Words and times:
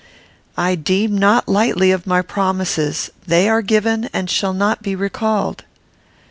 I 0.57 0.73
deem 0.73 1.15
not 1.15 1.47
lightly 1.47 1.91
of 1.91 2.07
my 2.07 2.23
promises. 2.23 3.11
They 3.27 3.47
are 3.47 3.61
given, 3.61 4.09
and 4.11 4.31
shall 4.31 4.51
not 4.53 4.81
be 4.81 4.95
recalled. 4.95 5.63